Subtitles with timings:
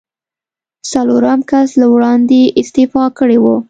[0.91, 3.55] څلورم کس له وړاندې استعفا کړې وه.